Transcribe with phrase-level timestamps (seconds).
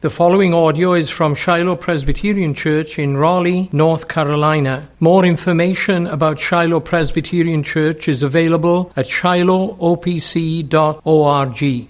[0.00, 4.88] The following audio is from Shiloh Presbyterian Church in Raleigh, North Carolina.
[5.00, 11.62] More information about Shiloh Presbyterian Church is available at shilohopc.org.
[11.62, 11.88] If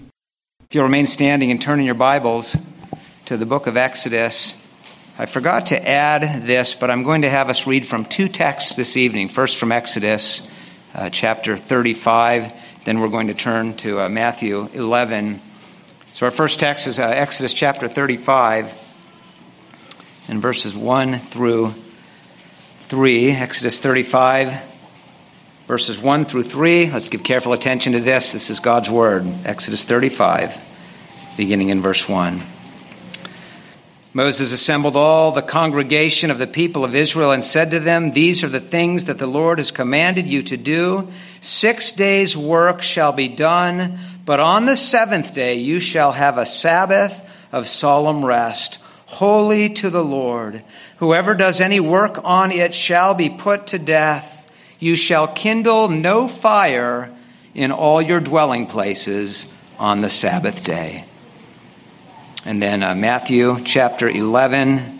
[0.73, 2.57] you'll remain standing and turn in your Bibles
[3.25, 4.55] to the book of Exodus,
[5.19, 8.73] I forgot to add this, but I'm going to have us read from two texts
[8.73, 9.29] this evening.
[9.29, 10.41] First from Exodus
[10.95, 12.53] uh, chapter 35,
[12.85, 15.41] then we're going to turn to uh, Matthew 11
[16.19, 18.77] so our first text is uh, Exodus chapter 35
[20.27, 21.73] and verses 1 through
[22.79, 23.31] 3.
[23.31, 24.61] Exodus 35,
[25.65, 26.91] verses 1 through 3.
[26.91, 28.33] Let's give careful attention to this.
[28.33, 29.25] This is God's word.
[29.45, 30.57] Exodus 35,
[31.37, 32.41] beginning in verse 1.
[34.11, 38.43] Moses assembled all the congregation of the people of Israel and said to them, These
[38.43, 41.07] are the things that the Lord has commanded you to do.
[41.39, 46.45] Six days' work shall be done but on the seventh day you shall have a
[46.45, 50.63] Sabbath of solemn rest, holy to the Lord.
[50.97, 54.47] Whoever does any work on it shall be put to death.
[54.77, 57.11] You shall kindle no fire
[57.55, 61.05] in all your dwelling places on the Sabbath day.
[62.45, 64.99] And then uh, Matthew chapter 11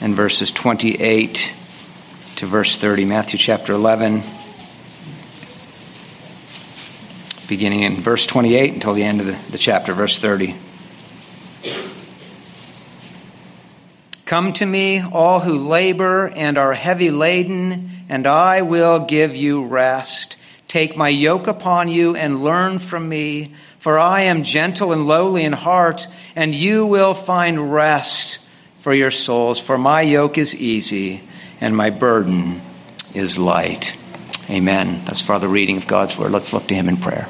[0.00, 1.52] and verses 28
[2.36, 3.04] to verse 30.
[3.04, 4.22] Matthew chapter 11
[7.52, 10.56] beginning in verse 28 until the end of the, the chapter, verse 30.
[14.24, 19.66] Come to me, all who labor and are heavy laden, and I will give you
[19.66, 20.38] rest.
[20.66, 25.44] Take my yoke upon you and learn from me, for I am gentle and lowly
[25.44, 28.38] in heart, and you will find rest
[28.78, 29.60] for your souls.
[29.60, 31.20] For my yoke is easy
[31.60, 32.62] and my burden
[33.12, 33.94] is light.
[34.48, 35.02] Amen.
[35.04, 36.30] That's for the reading of God's word.
[36.30, 37.28] Let's look to him in prayer.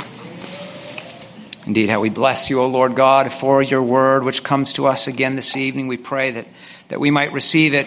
[1.64, 5.06] Indeed, how we bless you, O Lord God, for your word which comes to us
[5.06, 5.86] again this evening.
[5.86, 6.46] We pray that,
[6.88, 7.86] that we might receive it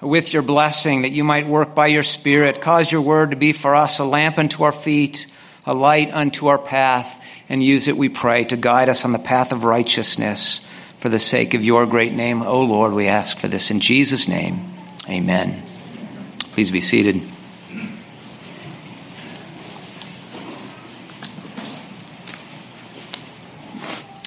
[0.00, 3.52] with your blessing, that you might work by your Spirit, cause your word to be
[3.52, 5.26] for us a lamp unto our feet,
[5.66, 9.18] a light unto our path, and use it, we pray, to guide us on the
[9.18, 10.60] path of righteousness
[10.98, 12.42] for the sake of your great name.
[12.42, 14.74] O Lord, we ask for this in Jesus' name.
[15.08, 15.62] Amen.
[16.52, 17.22] Please be seated.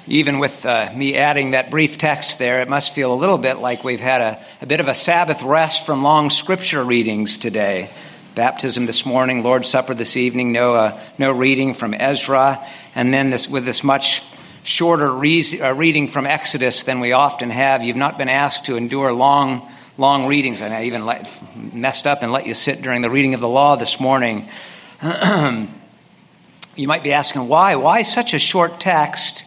[0.08, 3.58] Even with uh, me adding that brief text there, it must feel a little bit
[3.58, 7.88] like we've had a, a bit of a Sabbath rest from long scripture readings today.
[8.34, 13.30] Baptism this morning, Lord's Supper this evening, no, uh, no reading from Ezra, and then
[13.30, 14.22] this, with this much
[14.64, 17.84] shorter re- uh, reading from Exodus than we often have.
[17.84, 21.30] You've not been asked to endure long, long readings, and I even let,
[21.72, 24.48] messed up and let you sit during the reading of the law this morning.
[25.02, 25.68] you
[26.88, 27.76] might be asking, why?
[27.76, 29.44] Why such a short text?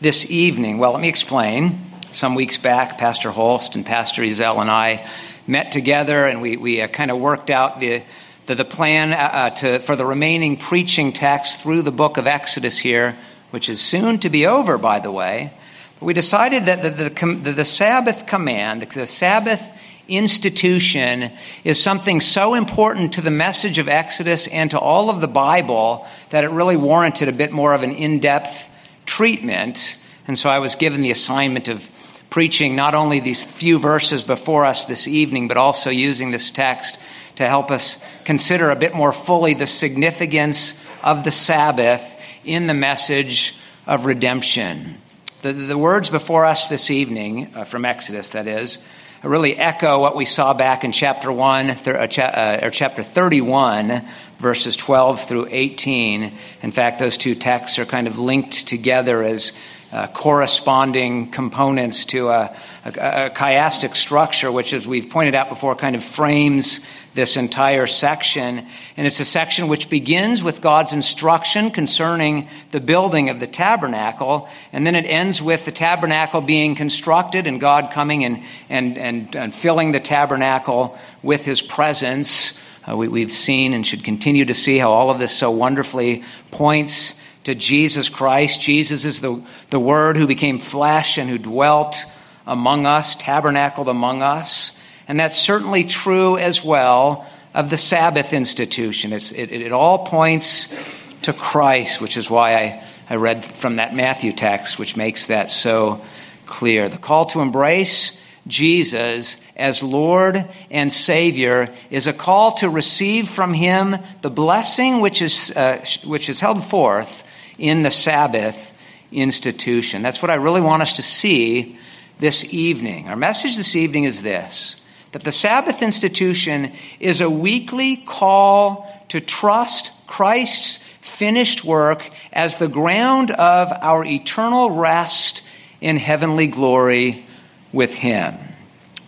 [0.00, 0.78] This evening?
[0.78, 1.78] Well, let me explain.
[2.10, 5.06] Some weeks back, Pastor Holst and Pastor Ezel and I
[5.46, 8.02] met together and we, we uh, kind of worked out the,
[8.46, 12.26] the, the plan uh, uh, to, for the remaining preaching text through the book of
[12.26, 13.14] Exodus here,
[13.50, 15.52] which is soon to be over, by the way.
[15.98, 19.70] But we decided that the, the, the Sabbath command, the Sabbath
[20.08, 21.30] institution
[21.62, 26.06] is something so important to the message of Exodus and to all of the Bible
[26.30, 28.69] that it really warranted a bit more of an in depth
[29.10, 29.96] treatment.
[30.28, 31.90] And so I was given the assignment of
[32.30, 36.96] preaching not only these few verses before us this evening, but also using this text
[37.34, 42.74] to help us consider a bit more fully the significance of the Sabbath in the
[42.74, 45.00] message of redemption.
[45.42, 48.78] The, the words before us this evening, uh, from Exodus, that is,
[49.24, 54.06] really echo what we saw back in chapter 1 th- uh, uh, or chapter 31
[54.40, 59.52] verses 12 through 18 in fact those two texts are kind of linked together as
[59.92, 65.74] uh, corresponding components to a, a, a, chiastic structure, which, as we've pointed out before,
[65.74, 66.78] kind of frames
[67.14, 68.64] this entire section.
[68.96, 74.48] And it's a section which begins with God's instruction concerning the building of the tabernacle,
[74.72, 79.34] and then it ends with the tabernacle being constructed and God coming and, and, and,
[79.34, 82.56] and filling the tabernacle with his presence.
[82.90, 86.24] Uh, we, have seen and should continue to see how all of this so wonderfully
[86.50, 87.14] points
[87.44, 88.60] to Jesus Christ.
[88.60, 92.04] Jesus is the, the Word who became flesh and who dwelt
[92.46, 94.76] among us, tabernacled among us.
[95.06, 99.12] And that's certainly true as well of the Sabbath institution.
[99.12, 100.74] It, it, all points
[101.22, 105.50] to Christ, which is why I, I read from that Matthew text, which makes that
[105.50, 106.02] so
[106.46, 106.88] clear.
[106.88, 113.54] The call to embrace Jesus as Lord and Savior is a call to receive from
[113.54, 117.24] Him the blessing which is, uh, which is held forth
[117.58, 118.74] in the Sabbath
[119.12, 120.02] institution.
[120.02, 121.78] That's what I really want us to see
[122.18, 123.08] this evening.
[123.08, 124.76] Our message this evening is this
[125.12, 132.68] that the Sabbath institution is a weekly call to trust Christ's finished work as the
[132.68, 135.42] ground of our eternal rest
[135.80, 137.26] in heavenly glory
[137.72, 138.36] with Him.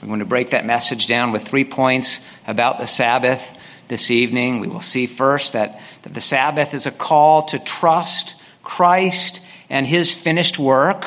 [0.01, 4.61] We're going to break that message down with three points about the Sabbath this evening.
[4.61, 9.87] We will see first that, that the Sabbath is a call to trust Christ and
[9.87, 11.07] His finished work.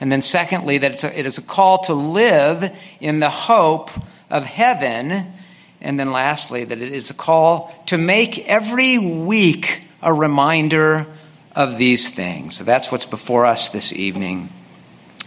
[0.00, 3.90] And then, secondly, that it's a, it is a call to live in the hope
[4.30, 5.32] of heaven.
[5.80, 11.06] And then, lastly, that it is a call to make every week a reminder
[11.54, 12.56] of these things.
[12.56, 14.50] So that's what's before us this evening.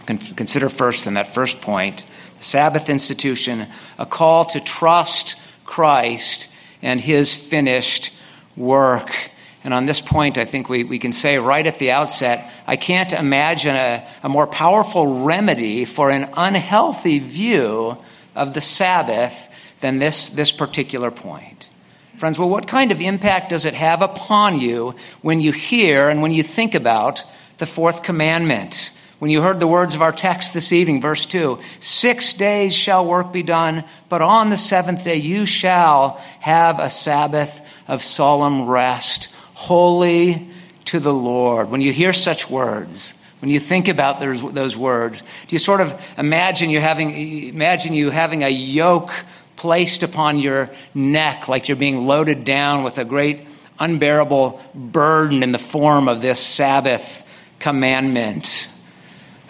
[0.08, 2.06] Consider first, in that first point,
[2.38, 3.66] the Sabbath institution,
[3.98, 6.48] a call to trust Christ
[6.80, 8.12] and his finished
[8.56, 9.30] work.
[9.64, 12.76] And on this point, I think we, we can say right at the outset I
[12.76, 17.98] can't imagine a, a more powerful remedy for an unhealthy view
[18.34, 19.48] of the Sabbath
[19.80, 21.68] than this, this particular point.
[22.16, 26.20] Friends, well, what kind of impact does it have upon you when you hear and
[26.20, 27.24] when you think about
[27.58, 28.90] the fourth commandment?
[29.18, 33.04] When you heard the words of our text this evening, verse 2 Six days shall
[33.04, 38.66] work be done, but on the seventh day you shall have a Sabbath of solemn
[38.66, 40.48] rest, holy
[40.86, 41.68] to the Lord.
[41.68, 45.80] When you hear such words, when you think about those, those words, do you sort
[45.80, 47.10] of imagine you having
[47.48, 49.12] imagine you having a yoke
[49.56, 53.48] placed upon your neck like you're being loaded down with a great
[53.80, 57.24] unbearable burden in the form of this Sabbath
[57.58, 58.68] commandment?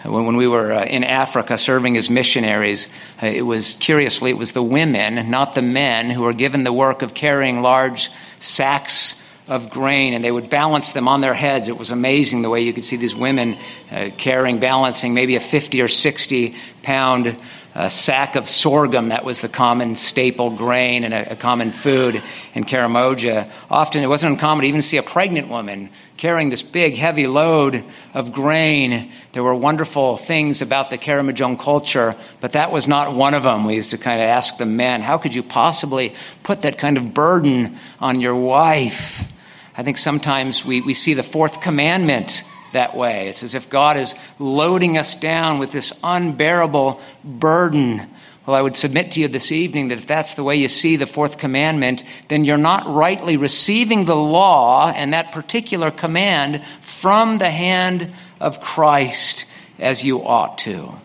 [0.03, 2.87] When we were uh, in Africa serving as missionaries,
[3.21, 6.71] uh, it was curiously, it was the women, not the men, who were given the
[6.71, 8.09] work of carrying large
[8.39, 11.67] sacks of grain and they would balance them on their heads.
[11.67, 13.57] It was amazing the way you could see these women
[13.91, 17.35] uh, carrying, balancing maybe a 50 or 60 pound
[17.79, 22.21] a sack of sorghum that was the common staple grain and a, a, common food
[22.53, 23.49] in Karamoja.
[23.71, 27.85] Often it wasn't uncommon to even see a pregnant woman carrying this big, heavy load
[28.13, 29.09] of grain.
[29.31, 33.63] There were wonderful things about the Karamojong culture, but that was not one of them.
[33.63, 36.97] We used to kind of ask the men, how could you possibly put that kind
[36.97, 39.31] of burden on your wife?
[39.77, 42.43] I think sometimes we, we see the fourth commandment
[42.73, 43.27] that way.
[43.29, 48.09] It's as if God is loading us down with this unbearable burden.
[48.45, 50.95] Well, I would submit to you this evening that if that's the way you see
[50.95, 57.37] the fourth commandment, then you're not rightly receiving the law and that particular command from
[57.37, 59.45] the hand of Christ
[59.77, 60.99] as you ought to.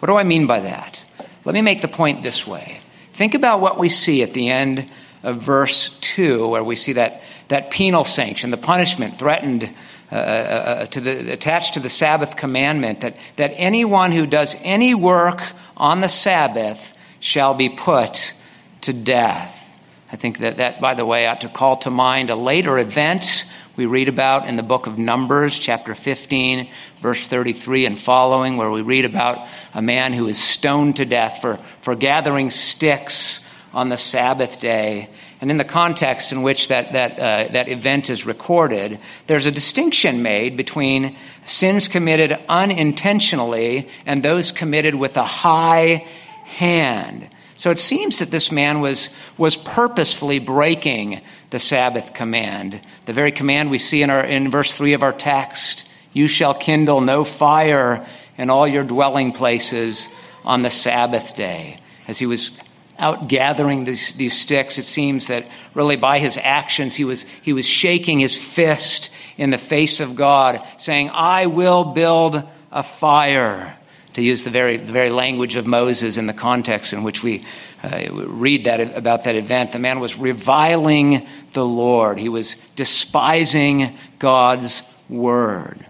[0.00, 1.04] What do I mean by that?
[1.44, 2.80] Let me make the point this way.
[3.12, 4.88] Think about what we see at the end
[5.22, 9.72] of verse 2, where we see that, that penal sanction, the punishment threatened
[10.12, 14.56] uh, uh, uh, to the, attached to the Sabbath commandment that, that anyone who does
[14.60, 15.42] any work
[15.76, 18.34] on the Sabbath shall be put
[18.82, 19.56] to death.
[20.12, 23.44] I think that that, by the way, ought to call to mind a later event
[23.80, 26.68] we read about in the book of Numbers, chapter 15,
[27.00, 31.40] verse 33 and following, where we read about a man who is stoned to death
[31.40, 33.40] for, for gathering sticks
[33.72, 35.08] on the Sabbath day.
[35.40, 39.50] And in the context in which that, that, uh, that event is recorded, there's a
[39.50, 46.06] distinction made between sins committed unintentionally and those committed with a high
[46.44, 47.30] hand.
[47.56, 53.32] So it seems that this man was, was purposefully breaking the Sabbath command, the very
[53.32, 57.22] command we see in, our, in verse 3 of our text You shall kindle no
[57.22, 60.08] fire in all your dwelling places
[60.44, 61.80] on the Sabbath day.
[62.08, 62.52] As he was
[63.00, 67.52] out gathering these, these sticks, it seems that really by his actions he was, he
[67.52, 73.76] was shaking his fist in the face of God, saying, I will build a fire.
[74.14, 77.46] To use the very, the very language of Moses in the context in which we
[77.82, 82.18] uh, read that, about that event, the man was reviling the Lord.
[82.18, 85.86] He was despising God's word.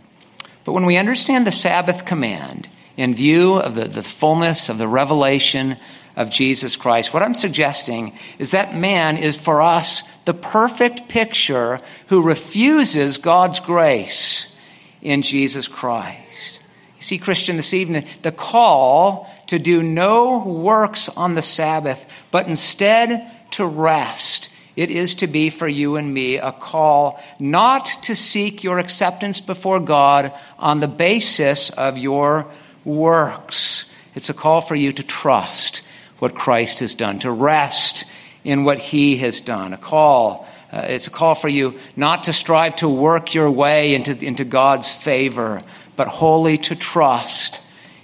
[0.64, 4.86] But when we understand the Sabbath command in view of the, the fullness of the
[4.86, 5.78] revelation
[6.16, 7.14] of Jesus Christ.
[7.14, 13.60] What I'm suggesting is that man is for us the perfect picture who refuses God's
[13.60, 14.54] grace
[15.02, 16.60] in Jesus Christ.
[16.98, 22.46] You see, Christian, this evening, the call to do no works on the Sabbath, but
[22.46, 24.50] instead to rest.
[24.76, 29.40] It is to be for you and me a call not to seek your acceptance
[29.40, 32.46] before God on the basis of your
[32.84, 33.90] works.
[34.14, 35.82] It's a call for you to trust
[36.20, 38.04] what Christ has done, to rest
[38.44, 39.74] in what he has done.
[39.74, 40.46] A call.
[40.72, 44.44] Uh, it's a call for you not to strive to work your way into, into
[44.44, 45.62] God's favor,
[45.96, 47.60] but wholly to trust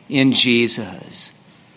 [0.09, 1.33] in Jesus.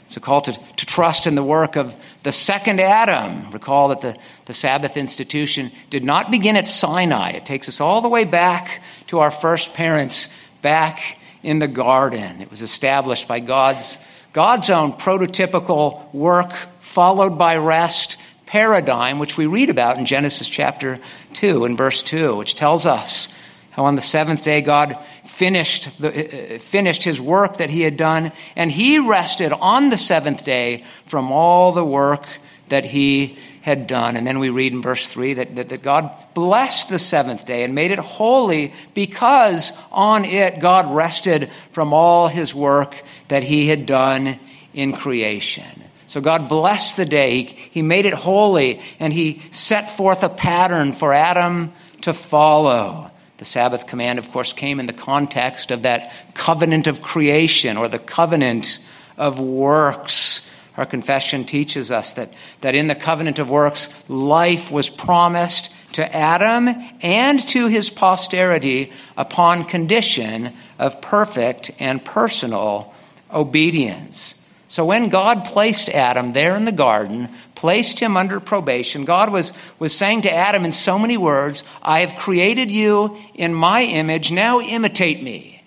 [0.06, 3.52] It's a call to, to trust in the work of the second Adam.
[3.52, 7.34] Recall that the, the Sabbath institution did not begin at Sinai.
[7.34, 10.28] It takes us all the way back to our first parents,
[10.64, 12.42] back in the garden.
[12.42, 14.00] It was established by God's,
[14.34, 21.00] God's own prototypical work, followed by rest paradigm, which we read about in Genesis chapter
[21.34, 23.28] 2 and verse 2, which tells us
[23.72, 27.98] how on the seventh day God finished, the, uh, finished his work that he had
[27.98, 32.26] done, and he rested on the seventh day from all the work
[32.70, 34.16] that he had done.
[34.16, 37.64] And then we read in verse 3 that, that, that, God blessed the seventh day
[37.64, 43.68] and made it holy because on it God rested from all his work that he
[43.68, 44.40] had done
[44.74, 45.84] in creation.
[46.06, 50.94] So God blessed the day, he made it holy, and he set forth a pattern
[50.94, 53.12] for Adam to follow.
[53.38, 57.88] The Sabbath command, of course, came in the context of that covenant of creation or
[57.88, 58.80] the covenant
[59.18, 60.50] of works.
[60.80, 62.32] Our confession teaches us that,
[62.62, 66.70] that in the covenant of works, life was promised to Adam
[67.02, 72.94] and to his posterity upon condition of perfect and personal
[73.30, 74.36] obedience.
[74.70, 79.52] So when God placed Adam there in the garden, placed him under probation, God was,
[79.80, 84.32] was saying to Adam in so many words, I have created you in my image,
[84.32, 85.59] now imitate me.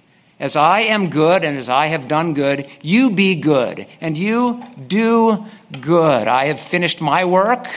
[0.43, 4.61] As I am good and as I have done good, you be good and you
[4.89, 5.47] do
[5.81, 6.27] good.
[6.27, 7.69] I have finished my work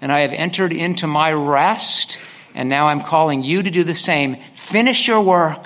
[0.00, 2.18] and I have entered into my rest,
[2.56, 4.36] and now I'm calling you to do the same.
[4.52, 5.64] Finish your work,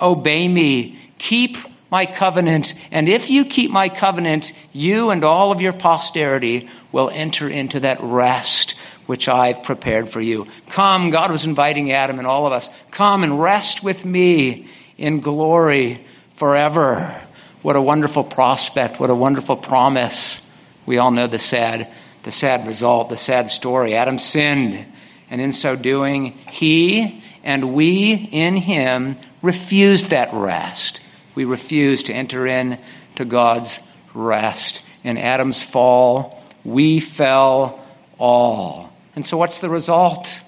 [0.00, 1.58] obey me, keep
[1.90, 7.10] my covenant, and if you keep my covenant, you and all of your posterity will
[7.10, 10.46] enter into that rest which I've prepared for you.
[10.70, 14.66] Come, God was inviting Adam and all of us, come and rest with me
[15.00, 17.20] in glory forever.
[17.62, 20.40] What a wonderful prospect, what a wonderful promise.
[20.86, 21.92] We all know the sad,
[22.22, 23.96] the sad result, the sad story.
[23.96, 24.86] Adam sinned,
[25.28, 31.00] and in so doing, he and we in him refused that rest
[31.34, 32.78] we refuse to enter in
[33.16, 33.80] to God's
[34.14, 34.82] rest.
[35.04, 37.84] In Adam's fall, we fell
[38.18, 38.92] all.
[39.16, 40.42] And so, what's the result?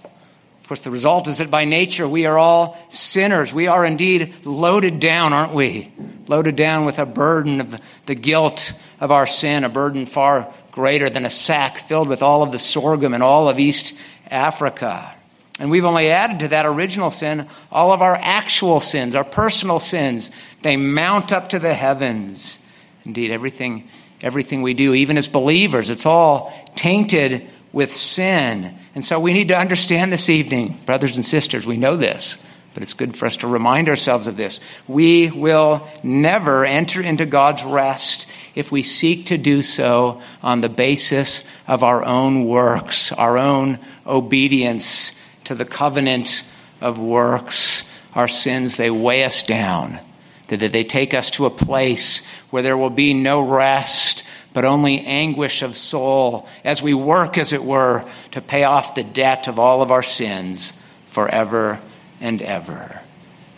[0.72, 3.52] Course, the result is that by nature we are all sinners.
[3.52, 5.92] We are indeed loaded down, aren't we?
[6.28, 11.10] Loaded down with a burden of the guilt of our sin, a burden far greater
[11.10, 13.92] than a sack filled with all of the sorghum in all of East
[14.30, 15.12] Africa.
[15.58, 19.78] And we've only added to that original sin all of our actual sins, our personal
[19.78, 20.30] sins.
[20.62, 22.58] They mount up to the heavens.
[23.04, 23.90] Indeed, everything,
[24.22, 28.78] everything we do, even as believers, it's all tainted with sin.
[28.94, 32.36] And so we need to understand this evening, brothers and sisters, we know this,
[32.74, 34.60] but it's good for us to remind ourselves of this.
[34.86, 40.68] We will never enter into God's rest if we seek to do so on the
[40.68, 45.12] basis of our own works, our own obedience
[45.44, 46.44] to the covenant
[46.80, 47.84] of works,
[48.14, 49.98] our sins, they weigh us down.
[50.48, 54.22] That they take us to a place where there will be no rest,
[54.52, 59.04] but only anguish of soul as we work, as it were, to pay off the
[59.04, 60.72] debt of all of our sins
[61.06, 61.80] forever
[62.20, 63.00] and ever.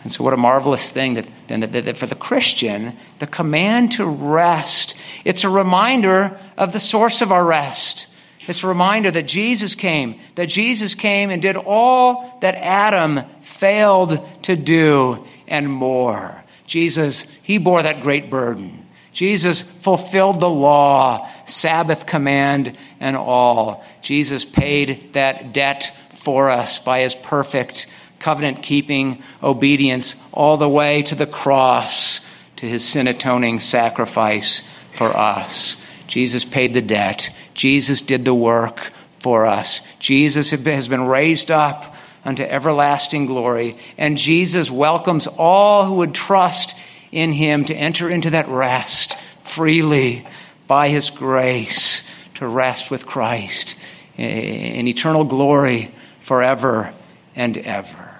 [0.03, 4.05] And so, what a marvelous thing that, that, that, for the Christian, the command to
[4.05, 8.07] rest, it's a reminder of the source of our rest.
[8.47, 14.23] It's a reminder that Jesus came, that Jesus came and did all that Adam failed
[14.43, 16.43] to do and more.
[16.67, 18.84] Jesus, he bore that great burden.
[19.15, 23.81] Jesus fulfilled the law, Sabbath command, and all.
[24.01, 27.87] Jesus paid that debt for us by his perfect
[28.19, 32.19] covenant keeping obedience all the way to the cross,
[32.57, 35.77] to his sin atoning sacrifice for us.
[36.07, 37.29] Jesus paid the debt.
[37.53, 39.79] Jesus did the work for us.
[39.97, 41.95] Jesus has been raised up
[42.25, 46.75] unto everlasting glory, and Jesus welcomes all who would trust
[47.11, 50.25] in him to enter into that rest freely
[50.67, 52.03] by his grace
[52.35, 53.75] to rest with Christ
[54.17, 56.93] in eternal glory forever
[57.35, 58.11] and ever.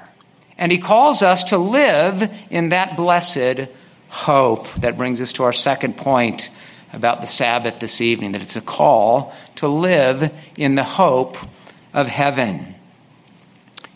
[0.57, 3.67] And he calls us to live in that blessed
[4.07, 4.71] hope.
[4.75, 6.49] That brings us to our second point
[6.93, 11.37] about the Sabbath this evening that it's a call to live in the hope
[11.93, 12.75] of heaven.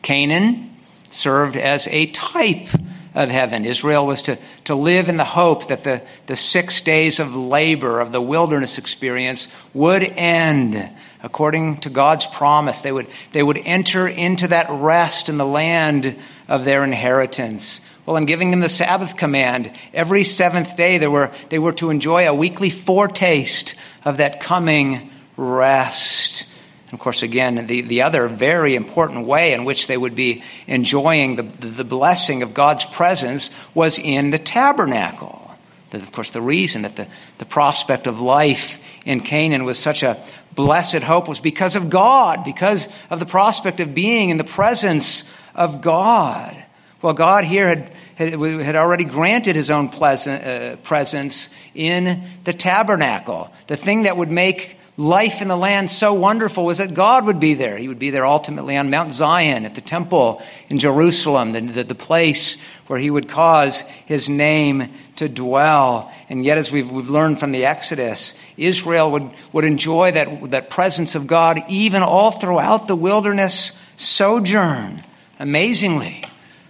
[0.02, 0.76] Canaan
[1.10, 2.68] served as a type
[3.16, 3.66] of heaven.
[3.66, 8.00] Israel was to, to live in the hope that the, the six days of labor
[8.00, 12.82] of the wilderness experience would end according to God's promise.
[12.82, 17.82] They would, they would enter into that rest in the land of their inheritance.
[18.06, 21.90] Well, in giving them the Sabbath command, every seventh day they were, they were to
[21.90, 23.76] enjoy a weekly foretaste
[24.06, 26.46] of that coming rest.
[26.90, 30.44] And of course, again, the, the other very important way in which they would be
[30.66, 35.56] enjoying the, the blessing of God's presence was in the tabernacle.
[35.94, 40.24] Of course, the reason that the, the prospect of life in Canaan was such a
[40.56, 45.30] blessed hope was because of God, because of the prospect of being in the presence
[45.54, 46.56] of God.
[47.02, 52.54] Well, God here had, had, had already granted his own pleasant, uh, presence in the
[52.54, 57.26] tabernacle, the thing that would make life in the land so wonderful was that God
[57.26, 57.78] would be there.
[57.78, 61.84] He would be there ultimately on Mount Zion, at the temple in Jerusalem, the, the,
[61.86, 66.12] the, place where he would cause his name to dwell.
[66.28, 70.70] And yet, as we've, we've learned from the Exodus, Israel would, would enjoy that, that
[70.70, 75.02] presence of God even all throughout the wilderness sojourn.
[75.40, 76.26] Amazingly,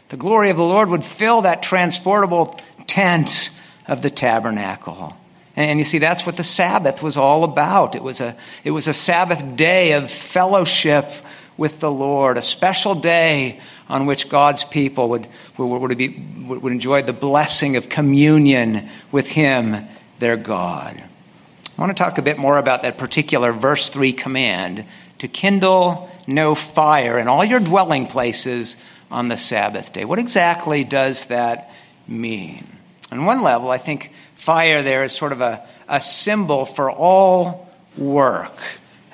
[0.09, 3.49] the glory of the Lord would fill that transportable tent
[3.87, 5.17] of the tabernacle.
[5.59, 7.93] And you see, that's what the Sabbath was all about.
[7.93, 11.11] It was a, it was a Sabbath day of fellowship
[11.57, 16.07] with the Lord, a special day on which God's people would, would, would, be,
[16.47, 19.85] would enjoy the blessing of communion with Him,
[20.19, 21.03] their God.
[21.77, 24.85] I want to talk a bit more about that particular verse 3 command
[25.17, 28.77] to kindle no fire in all your dwelling places
[29.11, 30.05] on the Sabbath day.
[30.05, 31.69] What exactly does that
[32.07, 32.78] mean?
[33.11, 37.69] On one level, I think fire there is sort of a, a symbol for all
[37.97, 38.57] work.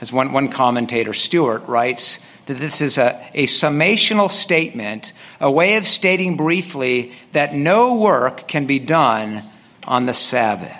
[0.01, 5.77] As one, one commentator, Stuart, writes, that this is a, a summational statement, a way
[5.77, 9.43] of stating briefly that no work can be done
[9.85, 10.71] on the Sabbath.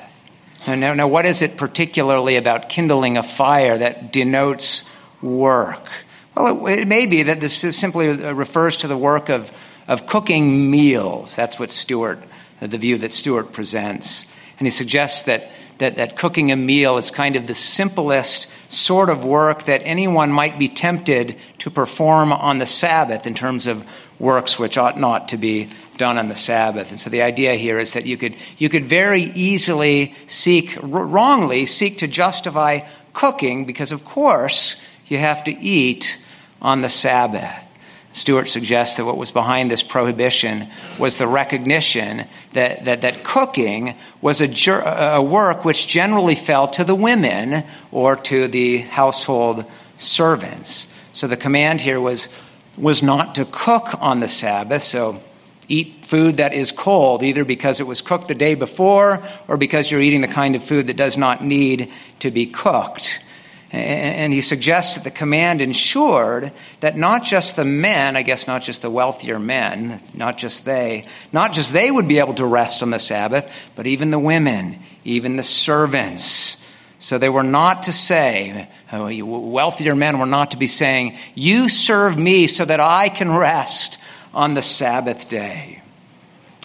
[0.68, 4.84] Now, now, what is it particularly about kindling a fire that denotes
[5.22, 5.88] work?
[6.36, 9.52] Well, it, it may be that this simply uh, refers to the work of,
[9.88, 11.36] of cooking meals.
[11.36, 12.20] That's what Stuart,
[12.60, 14.26] the view that Stuart presents.
[14.58, 19.10] And he suggests that, that, that cooking a meal is kind of the simplest sort
[19.10, 23.86] of work that anyone might be tempted to perform on the Sabbath in terms of
[24.18, 26.92] works which ought not to be done on the Sabbath.
[26.92, 31.66] And so the idea here is that you could, you could very easily seek, wrongly,
[31.66, 32.82] seek to justify
[33.14, 36.20] cooking because, of course, you have to eat
[36.62, 37.65] on the Sabbath.
[38.16, 43.94] Stuart suggests that what was behind this prohibition was the recognition that, that, that cooking
[44.22, 44.72] was a,
[45.16, 49.66] a work which generally fell to the women or to the household
[49.98, 50.88] servants.
[51.12, 52.30] So the command here was,
[52.78, 55.22] was not to cook on the Sabbath, so
[55.68, 59.92] eat food that is cold, either because it was cooked the day before or because
[59.92, 63.20] you're eating the kind of food that does not need to be cooked.
[63.72, 68.62] And he suggests that the command ensured that not just the men, I guess not
[68.62, 72.84] just the wealthier men, not just they, not just they would be able to rest
[72.84, 76.58] on the Sabbath, but even the women, even the servants.
[77.00, 81.68] So they were not to say, oh, wealthier men were not to be saying, You
[81.68, 84.00] serve me so that I can rest
[84.34, 85.82] on the Sabbath day.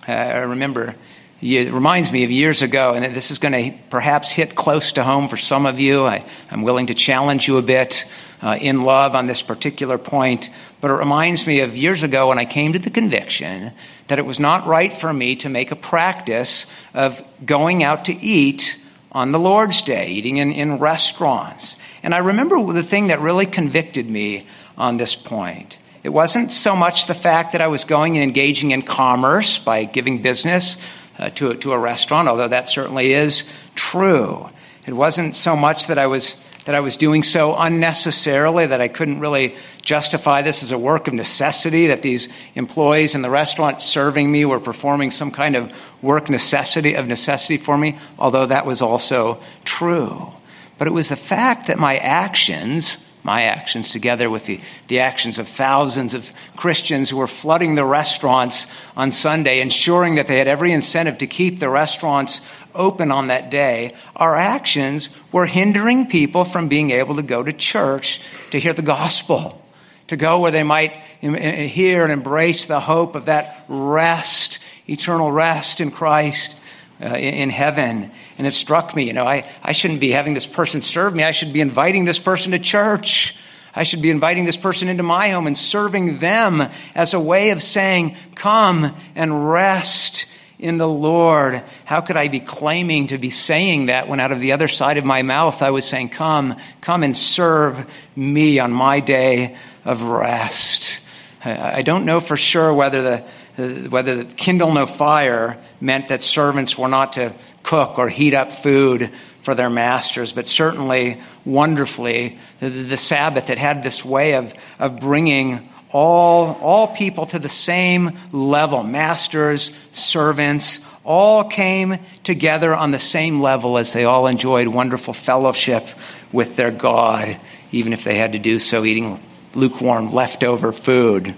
[0.09, 0.95] Uh, I remember
[1.43, 5.05] it reminds me of years ago, and this is going to perhaps hit close to
[5.05, 6.05] home for some of you.
[6.05, 8.05] I, am willing to challenge you a bit
[8.43, 10.51] uh, in love on this particular point,
[10.83, 13.73] but it reminds me of years ago when I came to the conviction
[14.09, 18.13] that it was not right for me to make a practice of going out to
[18.13, 18.79] eat
[19.13, 21.77] on the Lord's Day, eating in, in restaurants.
[22.03, 25.79] And I remember the thing that really convicted me on this point.
[26.03, 29.85] It wasn't so much the fact that I was going and engaging in commerce by
[29.85, 30.77] giving business
[31.21, 34.49] uh, to, to a restaurant, although that certainly is true.
[34.87, 36.35] It wasn't so much that I was
[36.67, 41.09] that I was doing so unnecessarily that I couldn't really justify this as a work
[41.09, 45.73] of necessity, that these employees in the restaurant serving me were performing some kind of
[46.03, 50.31] work necessity of necessity for me, although that was also true.
[50.79, 55.39] But it was the fact that my actions my actions together with the, the actions
[55.39, 60.49] of thousands of Christians who were flooding the restaurants on Sunday, ensuring that they had
[60.49, 62.41] every incentive to keep the restaurants
[62.75, 67.53] open on that day, our actions were hindering people from being able to go to
[67.53, 69.63] church to hear the gospel,
[70.07, 75.81] to go where they might hear and embrace the hope of that rest, eternal rest
[75.81, 76.57] in Christ
[77.01, 78.11] uh, in, in heaven.
[78.39, 81.25] And it struck me, you know, I, I shouldn't be having this person serve me.
[81.25, 83.37] I should be inviting this person to church.
[83.75, 87.51] I should be inviting this person into my home and serving them as a way
[87.51, 90.27] of saying, Come and rest
[90.59, 91.63] in the Lord.
[91.85, 94.99] How could I be claiming to be saying that when out of the other side
[94.99, 100.03] of my mouth I was saying, Come, come and serve me on my day of
[100.03, 101.01] rest?
[101.43, 103.25] I don't know for sure whether the,
[103.59, 108.53] Uh, whether kindle no fire meant that servants were not to cook or heat up
[108.53, 109.11] food
[109.41, 115.01] for their masters, but certainly wonderfully, the, the Sabbath it had this way of, of
[115.01, 122.99] bringing all, all people to the same level masters, servants, all came together on the
[122.99, 125.87] same level as they all enjoyed wonderful fellowship
[126.33, 127.41] with their God,
[127.73, 129.21] even if they had to do so eating
[129.55, 131.35] lukewarm leftover food.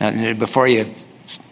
[0.00, 0.94] And before you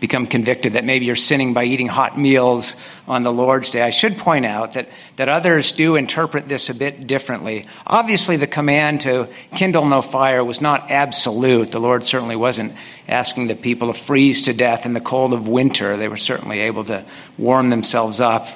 [0.00, 2.76] become convicted that maybe you're sinning by eating hot meals
[3.08, 3.82] on the Lord's Day.
[3.82, 7.66] I should point out that, that others do interpret this a bit differently.
[7.86, 11.70] Obviously, the command to kindle no fire was not absolute.
[11.70, 12.74] The Lord certainly wasn't
[13.08, 15.96] asking the people to freeze to death in the cold of winter.
[15.96, 17.04] They were certainly able to
[17.38, 18.46] warm themselves up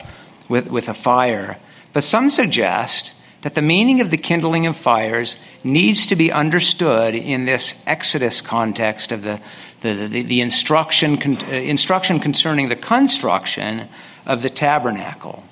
[0.48, 1.58] with, with a fire.
[1.92, 7.14] But some suggest that the meaning of the kindling of fires needs to be understood
[7.14, 9.40] in this Exodus context of the,
[9.80, 13.88] the, the, the instruction, uh, instruction concerning the construction
[14.26, 15.44] of the tabernacle.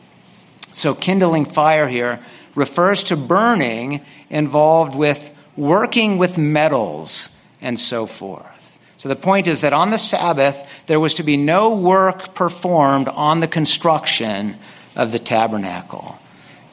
[0.72, 2.20] So, kindling fire here
[2.54, 7.30] refers to burning involved with working with metals
[7.62, 8.78] and so forth.
[8.98, 13.08] So, the point is that on the Sabbath, there was to be no work performed
[13.08, 14.56] on the construction
[14.96, 16.18] of the tabernacle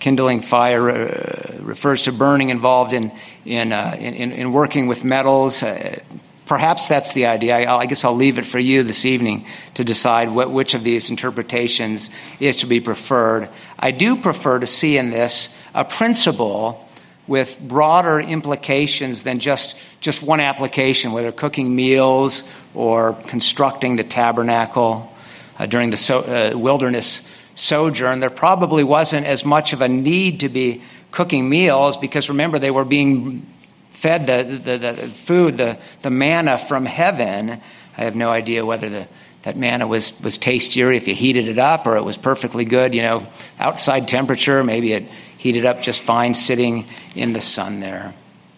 [0.03, 3.09] kindling fire uh, refers to burning involved in,
[3.45, 5.63] in, uh, in, in, working with metals.
[5.63, 5.97] Uh,
[6.45, 7.55] perhaps that's the idea.
[7.55, 10.83] I, I, guess I'll leave it for you this evening to decide what, which of
[10.83, 12.09] these interpretations
[12.41, 13.47] is to be preferred.
[13.79, 16.85] I do prefer to see in this a principle
[17.25, 25.09] with broader implications than just, just one application, whether cooking meals or constructing the tabernacle
[25.57, 27.21] uh, during the so, uh, wilderness
[27.55, 32.59] sojourn, there probably wasn't as much of a need to be cooking meals because remember,
[32.59, 33.45] they were being
[33.91, 37.61] fed the, the, the food, the, the manna from heaven.
[37.97, 39.07] I have no idea whether the,
[39.43, 42.95] that manna was, was tastier if you heated it up or it was perfectly good,
[42.95, 43.27] you know,
[43.59, 44.63] outside temperature.
[44.63, 45.03] Maybe it
[45.37, 48.13] heated up just fine sitting in the sun there.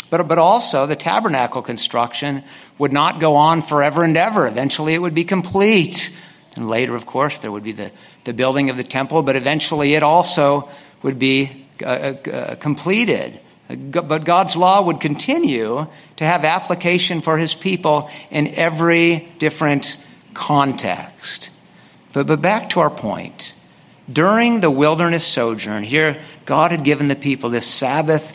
[0.10, 2.44] But, but also, the tabernacle construction
[2.78, 4.48] would not go on forever and ever.
[4.48, 6.16] Eventually, it would be complete.
[6.56, 7.92] And later, of course, there would be the,
[8.24, 10.70] the building of the temple, but eventually it also
[11.02, 13.40] would be uh, uh, completed.
[13.68, 15.88] But God's law would continue
[16.18, 19.98] to have application for his people in every different
[20.34, 21.50] context.
[22.14, 23.54] But, but back to our point.
[24.12, 28.34] During the wilderness sojourn, here God had given the people this Sabbath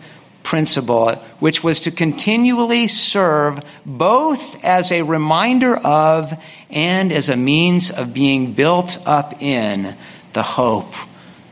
[0.50, 6.34] principle, which was to continually serve both as a reminder of
[6.70, 9.96] and as a means of being built up in
[10.32, 10.92] the hope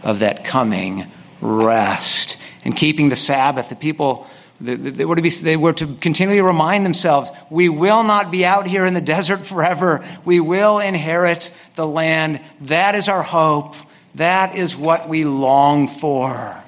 [0.03, 1.07] of that coming
[1.41, 2.39] rest.
[2.65, 4.27] And keeping the Sabbath, the people
[4.61, 8.67] they were, to be, they were to continually remind themselves we will not be out
[8.67, 10.05] here in the desert forever.
[10.25, 12.41] We will inherit the land.
[12.63, 13.77] That is our hope.
[14.17, 16.65] That is what we long for.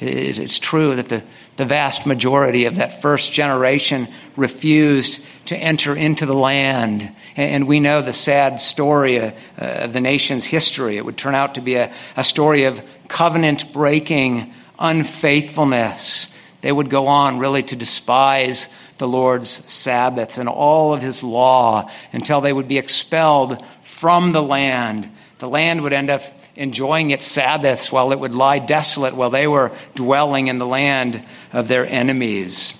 [0.00, 1.22] It's true that the,
[1.56, 7.14] the vast majority of that first generation refused to enter into the land.
[7.36, 10.96] And we know the sad story uh, of the nation's history.
[10.96, 16.28] It would turn out to be a, a story of covenant breaking unfaithfulness.
[16.60, 18.66] They would go on really to despise
[18.98, 24.42] the Lord's Sabbaths and all of his law until they would be expelled from the
[24.42, 25.10] land.
[25.38, 26.22] The land would end up
[26.56, 31.24] enjoying its Sabbaths while it would lie desolate while they were dwelling in the land
[31.52, 32.74] of their enemies.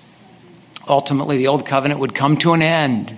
[0.87, 3.17] Ultimately, the old covenant would come to an end.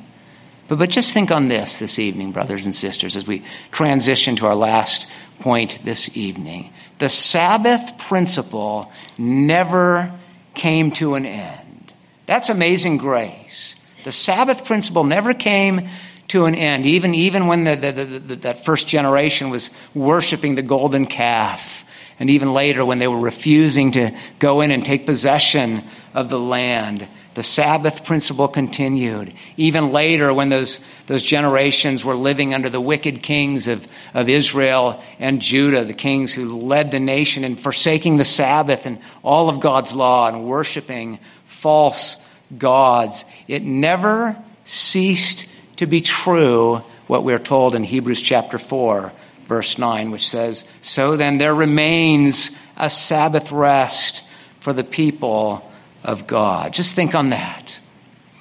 [0.69, 4.47] But, but just think on this this evening, brothers and sisters, as we transition to
[4.47, 5.07] our last
[5.41, 6.73] point this evening.
[6.99, 10.13] The Sabbath principle never
[10.55, 11.93] came to an end.
[12.25, 13.77] That's amazing grace.
[14.05, 15.89] The Sabbath principle never came
[16.29, 20.63] to an end, even, even when the, the, the, that first generation was worshiping the
[20.63, 21.85] golden calf,
[22.19, 25.85] and even later when they were refusing to go in and take possession
[26.15, 27.07] of the land.
[27.35, 29.35] The Sabbath principle continued.
[29.59, 35.03] Even later, when those, those generations were living under the wicked kings of, of Israel
[35.19, 39.61] and Judah, the kings who led the nation in forsaking the Sabbath and all of
[39.61, 42.17] God's law and worshiping false
[42.57, 49.13] gods, it never ceased to be true what we're told in Hebrews chapter 4,
[49.47, 54.25] verse 9, which says, So then there remains a Sabbath rest
[54.61, 55.71] for the people
[56.03, 56.73] of God.
[56.73, 57.79] Just think on that.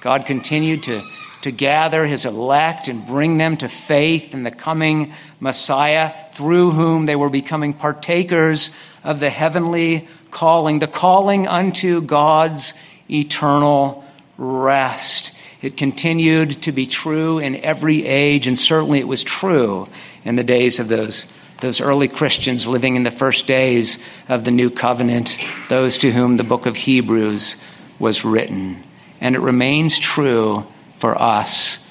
[0.00, 1.02] God continued to,
[1.42, 7.06] to gather his elect and bring them to faith in the coming Messiah, through whom
[7.06, 8.70] they were becoming partakers
[9.04, 12.72] of the heavenly calling, the calling unto God's
[13.10, 14.05] eternal
[14.38, 15.32] rest.
[15.62, 19.88] It continued to be true in every age, and certainly it was true
[20.24, 21.26] in the days of those,
[21.60, 26.36] those early Christians living in the first days of the new covenant, those to whom
[26.36, 27.56] the book of Hebrews
[27.98, 28.82] was written.
[29.20, 31.84] And it remains true for us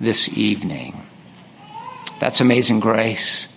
[0.00, 1.06] this evening.
[2.18, 3.48] That's amazing grace.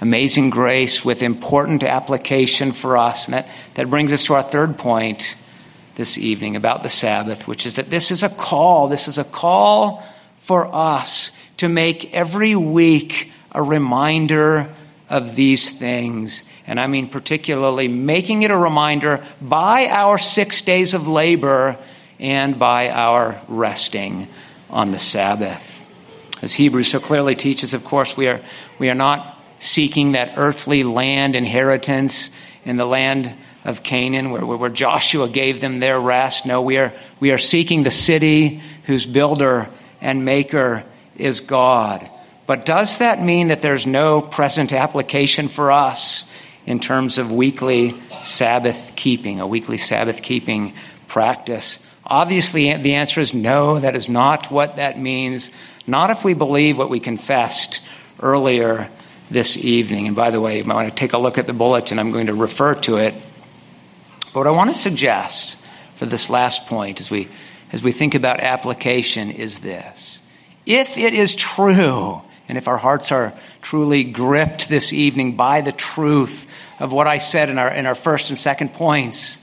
[0.00, 3.26] Amazing grace with important application for us.
[3.26, 5.36] And that, that brings us to our third point
[5.98, 8.86] this evening about the Sabbath, which is that this is a call.
[8.86, 10.04] This is a call
[10.38, 14.72] for us to make every week a reminder
[15.10, 16.44] of these things.
[16.68, 21.76] And I mean, particularly making it a reminder by our six days of labor
[22.20, 24.28] and by our resting
[24.70, 25.84] on the Sabbath.
[26.40, 28.40] As Hebrews so clearly teaches, of course, we are,
[28.78, 32.30] we are not seeking that earthly land inheritance
[32.64, 36.46] in the land of Canaan, where, where Joshua gave them their rest.
[36.46, 39.68] No, we are, we are seeking the city whose builder
[40.00, 40.84] and maker
[41.16, 42.08] is God.
[42.46, 46.30] But does that mean that there's no present application for us
[46.64, 50.74] in terms of weekly Sabbath keeping, a weekly Sabbath keeping
[51.08, 51.78] practice?
[52.06, 55.50] Obviously, the answer is no, that is not what that means.
[55.86, 57.80] Not if we believe what we confessed
[58.20, 58.88] earlier
[59.30, 60.06] this evening.
[60.06, 61.98] And by the way, I want to take a look at the bulletin.
[61.98, 63.14] I'm going to refer to it
[64.32, 65.58] but what I want to suggest
[65.94, 67.28] for this last point as we,
[67.72, 70.22] as we think about application is this.
[70.66, 75.72] If it is true, and if our hearts are truly gripped this evening by the
[75.72, 76.46] truth
[76.78, 79.38] of what I said in our, in our first and second points,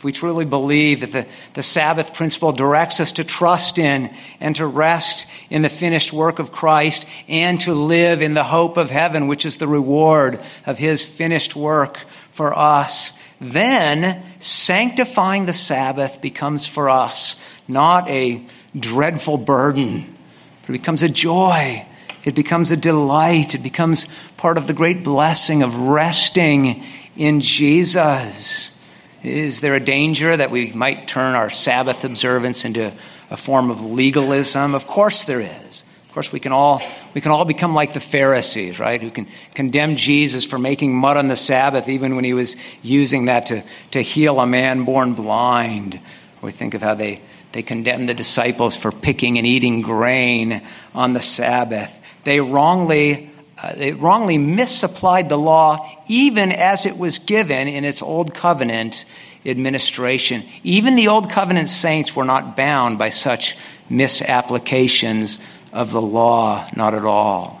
[0.00, 4.56] if we truly believe that the, the Sabbath principle directs us to trust in and
[4.56, 8.90] to rest in the finished work of Christ and to live in the hope of
[8.90, 11.98] heaven, which is the reward of his finished work
[12.32, 18.44] for us, then sanctifying the Sabbath becomes for us not a
[18.78, 20.16] dreadful burden,
[20.62, 21.86] but it becomes a joy.
[22.22, 23.54] It becomes a delight.
[23.54, 26.84] It becomes part of the great blessing of resting
[27.16, 28.76] in Jesus.
[29.22, 32.92] Is there a danger that we might turn our Sabbath observance into
[33.30, 34.74] a form of legalism?
[34.74, 35.84] Of course there is.
[36.10, 36.82] Of course, we can all
[37.14, 39.00] we can all become like the Pharisees, right?
[39.00, 43.26] Who can condemn Jesus for making mud on the Sabbath, even when he was using
[43.26, 46.00] that to, to heal a man born blind.
[46.42, 47.20] We think of how they,
[47.52, 50.62] they condemned the disciples for picking and eating grain
[50.96, 52.00] on the Sabbath.
[52.24, 58.02] They wrongly uh, they wrongly misapplied the law even as it was given in its
[58.02, 59.04] old covenant
[59.46, 60.42] administration.
[60.64, 63.56] Even the old covenant saints were not bound by such
[63.88, 65.38] misapplications
[65.72, 67.60] of the law, not at all.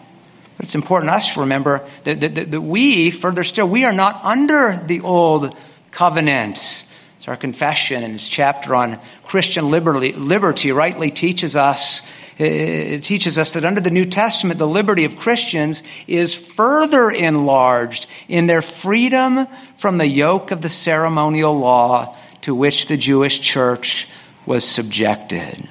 [0.56, 4.22] But it's important us to remember that, that, that we, further still, we are not
[4.24, 5.54] under the old
[5.90, 6.84] covenant.
[7.16, 12.02] It's our confession in its chapter on Christian liberty, liberty rightly teaches us
[12.38, 17.10] eh, it teaches us that under the New Testament, the liberty of Christians is further
[17.10, 19.46] enlarged in their freedom
[19.76, 24.08] from the yoke of the ceremonial law to which the Jewish church
[24.46, 25.68] was subjected.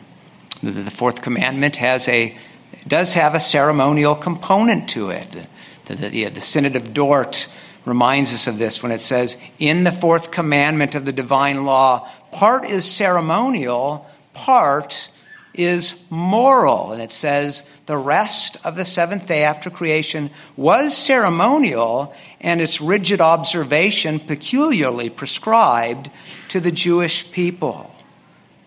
[0.62, 2.38] The fourth commandment has a,
[2.88, 5.30] does have a ceremonial component to it.
[5.86, 7.48] The, the, the, the Synod of Dort
[7.86, 12.10] reminds us of this when it says, In the fourth commandment of the divine law,
[12.32, 15.10] part is ceremonial, part
[15.54, 16.92] is moral.
[16.92, 22.82] And it says, The rest of the seventh day after creation was ceremonial, and its
[22.82, 26.10] rigid observation peculiarly prescribed
[26.50, 27.94] to the Jewish people.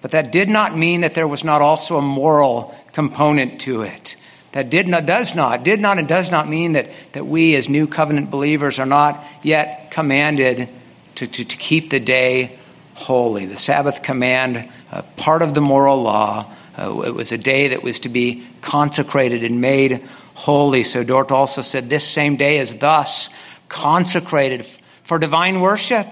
[0.02, 4.16] But that did not mean that there was not also a moral component to it.
[4.50, 7.68] That did not, does not, did not, and does not mean that, that we as
[7.68, 10.68] new covenant believers are not yet commanded
[11.14, 12.58] to, to, to keep the day
[12.94, 13.46] holy.
[13.46, 17.82] The Sabbath command, uh, part of the moral law, uh, it was a day that
[17.82, 20.02] was to be consecrated and made
[20.34, 20.82] holy.
[20.82, 23.30] So Dort also said this same day is thus
[23.68, 24.66] consecrated
[25.02, 26.06] for divine worship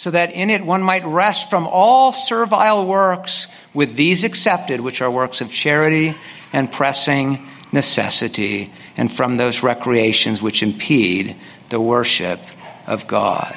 [0.00, 5.02] so that in it one might rest from all servile works, with these accepted, which
[5.02, 6.16] are works of charity
[6.54, 11.36] and pressing necessity, and from those recreations which impede
[11.68, 12.40] the worship
[12.86, 13.54] of God.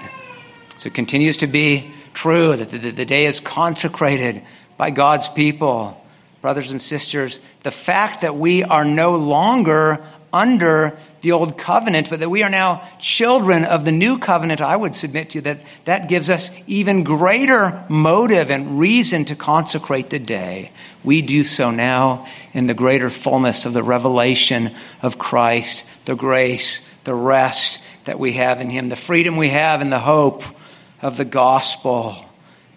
[0.79, 4.43] So it continues to be true that the, the day is consecrated
[4.75, 6.05] by God's people.
[6.41, 12.19] Brothers and sisters, the fact that we are no longer under the old covenant, but
[12.19, 15.61] that we are now children of the new covenant, I would submit to you that
[15.85, 20.71] that gives us even greater motive and reason to consecrate the day.
[21.03, 26.81] We do so now in the greater fullness of the revelation of Christ, the grace,
[27.05, 30.43] the rest that we have in Him, the freedom we have and the hope
[31.01, 32.17] of the gospel.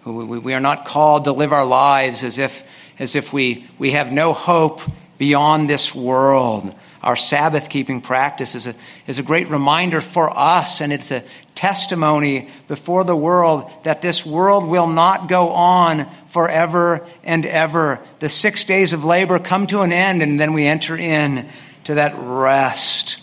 [0.05, 2.63] We are not called to live our lives as if
[2.99, 4.81] as if we, we have no hope
[5.17, 6.73] beyond this world.
[7.01, 8.75] Our Sabbath keeping practice is a,
[9.05, 11.23] is a great reminder for us, and it's a
[11.55, 17.99] testimony before the world that this world will not go on forever and ever.
[18.19, 21.49] The six days of labor come to an end, and then we enter in
[21.85, 23.19] to that rest.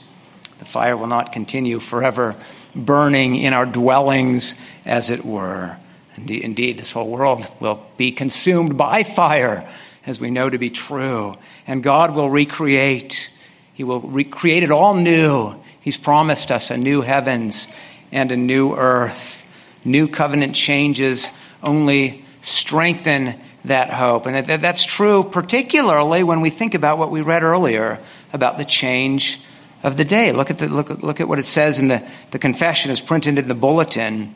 [0.59, 2.37] The fire will not continue forever
[2.75, 4.55] burning in our dwellings,
[4.85, 5.77] as it were.
[6.17, 9.69] Indeed, indeed, this whole world will be consumed by fire,
[10.07, 11.37] as we know to be true.
[11.67, 13.31] And God will recreate.
[13.73, 15.57] He will recreate it all new.
[15.81, 17.69] He's promised us a new heavens
[18.13, 19.47] and a new earth.
[19.85, 21.31] New covenant changes
[21.63, 24.27] only strengthen that hope.
[24.27, 28.01] And that's true, particularly when we think about what we read earlier
[28.33, 29.41] about the change
[29.83, 30.33] of the day.
[30.33, 33.39] Look at, the, look, look at what it says in the, the confession is printed
[33.39, 34.35] in the bulletin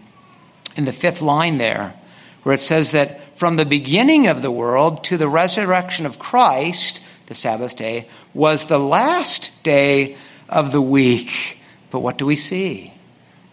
[0.77, 1.95] in the fifth line there,
[2.43, 7.01] where it says that from the beginning of the world to the resurrection of Christ,
[7.27, 10.17] the Sabbath day, was the last day
[10.49, 11.61] of the week.
[11.93, 12.93] But what do we see?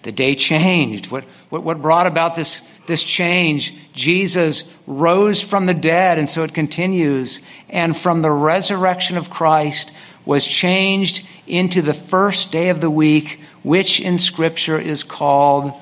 [0.02, 1.12] The day changed.
[1.12, 3.76] What, what, what brought about this, this change?
[3.94, 7.40] Jesus rose from the dead, and so it continues.
[7.70, 9.92] And from the resurrection of Christ
[10.26, 15.74] was changed into the first day of the week, which in Scripture is called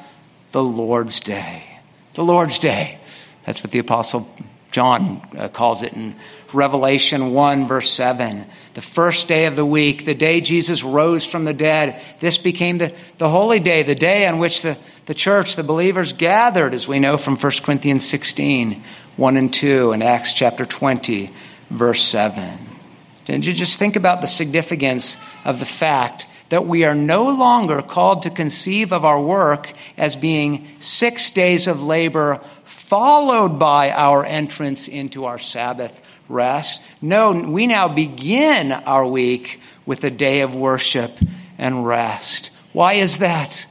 [0.52, 1.64] the Lord's Day.
[2.16, 3.00] The Lord's Day.
[3.46, 4.30] That's what the Apostle
[4.72, 6.16] John uh, calls it in
[6.52, 8.46] Revelation 1, verse 7.
[8.74, 12.02] The first day of the week, the day Jesus rose from the dead.
[12.20, 16.14] This became the, the holy day, the day on which the, the church, the believers
[16.14, 18.84] gathered, as we know from 1 Corinthians 16,
[19.16, 21.30] 1 and 2, and Acts chapter 20,
[21.70, 22.58] verse 7.
[23.28, 27.82] And you just think about the significance of the fact that we are no longer
[27.82, 32.42] called to conceive of our work as being six days of labor
[32.94, 36.80] followed by our entrance into our Sabbath rest.
[37.02, 41.18] No, we now begin our week with a day of worship
[41.58, 42.52] and rest.
[42.72, 43.66] Why is that?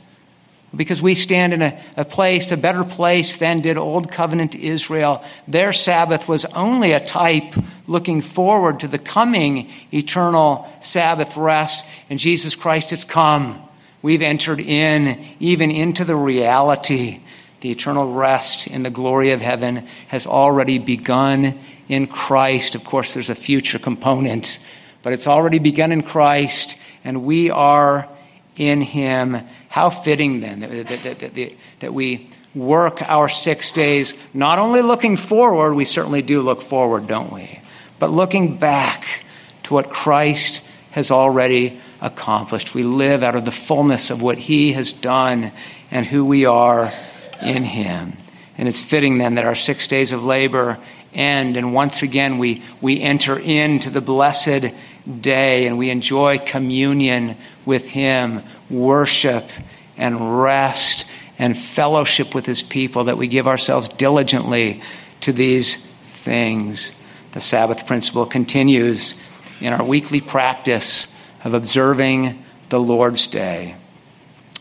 [0.75, 5.23] because we stand in a, a, place, a better place than did Old Covenant Israel.
[5.47, 7.55] Their Sabbath was only a type
[7.87, 13.63] looking forward to the coming eternal Sabbath rest, and Jesus Christ has come.
[14.01, 17.21] We've entered in, even into the reality.
[17.63, 22.75] The eternal rest in the glory of heaven has already begun in Christ.
[22.75, 24.59] Of course, there's a future component,
[25.05, 28.09] but it's already begun in Christ, and we are
[28.57, 29.47] in Him.
[29.69, 35.17] How fitting then that, that, that, that, we work our six days, not only looking
[35.17, 37.61] forward, we certainly do look forward, don't we?
[38.01, 39.25] But looking back
[39.63, 42.75] to what Christ has already accomplished.
[42.75, 45.53] We live out of the fullness of what He has done
[45.93, 46.93] and who we are
[47.43, 48.17] in Him.
[48.59, 50.79] And it's fitting then that our six days of labor
[51.15, 54.73] end, and once again we, we enter into the blessed
[55.21, 59.49] day and we enjoy communion with Him, worship
[59.97, 61.07] and rest
[61.39, 64.83] and fellowship with His people, that we give ourselves diligently
[65.23, 66.95] to these things.
[67.33, 69.15] The Sabbath principle continues
[69.61, 71.09] in our weekly practice
[71.45, 73.77] of observing the Lord's Day.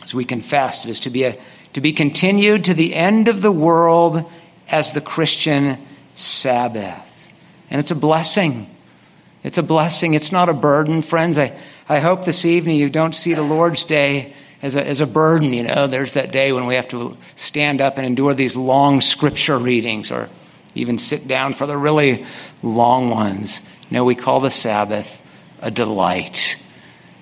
[0.01, 1.37] As we confessed, it is to be, a,
[1.73, 4.25] to be continued to the end of the world
[4.69, 5.77] as the Christian
[6.15, 7.31] Sabbath.
[7.69, 8.73] And it's a blessing.
[9.43, 10.13] It's a blessing.
[10.13, 11.01] It's not a burden.
[11.01, 11.57] Friends, I,
[11.89, 15.53] I hope this evening you don't see the Lord's Day as a, as a burden.
[15.53, 19.01] You know, there's that day when we have to stand up and endure these long
[19.01, 20.29] scripture readings or
[20.75, 22.25] even sit down for the really
[22.62, 23.62] long ones.
[23.89, 25.21] No, we call the Sabbath
[25.62, 26.57] a delight.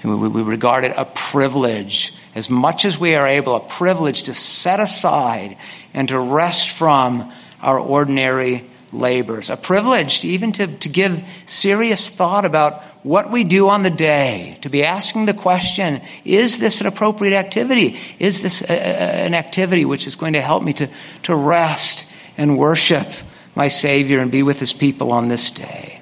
[0.02, 4.24] And we, we regard it a privilege, as much as we are able, a privilege
[4.24, 5.58] to set aside
[5.94, 9.50] and to rest from our ordinary labors.
[9.50, 14.58] A privilege even to, to give serious thought about what we do on the day,
[14.62, 17.98] to be asking the question, is this an appropriate activity?
[18.20, 20.90] Is this a, a, an activity which is going to help me to,
[21.24, 23.08] to rest and worship
[23.56, 26.02] my Savior and be with His people on this day?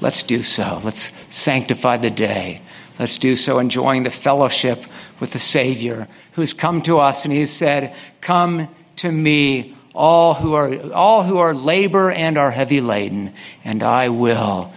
[0.00, 0.80] Let's do so.
[0.82, 2.60] Let's sanctify the day.
[2.98, 4.84] Let's do so enjoying the fellowship
[5.22, 8.66] with the Savior who's come to us and He has said, Come
[8.96, 13.32] to me, all who are all who are labor and are heavy laden,
[13.64, 14.72] and I will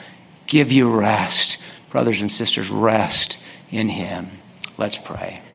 [0.46, 1.58] give you rest.
[1.90, 3.40] Brothers and sisters, rest
[3.72, 4.30] in him.
[4.78, 5.42] Let's pray.